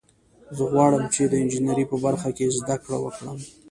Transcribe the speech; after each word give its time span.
زه 0.57 0.63
غواړم 0.71 1.03
چې 1.13 1.21
د 1.27 1.33
انجینرۍ 1.41 1.85
په 1.91 1.97
برخه 2.05 2.29
کې 2.37 2.53
زده 2.57 2.75
کړه 2.83 2.97
وکړم 3.01 3.37